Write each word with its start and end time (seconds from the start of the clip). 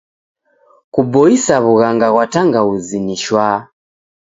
Kuboisa 0.93 1.55
w'ughanga 1.63 2.07
ghwa 2.13 2.25
tangauzi 2.33 2.97
ni 3.05 3.15
shwaa. 3.23 3.57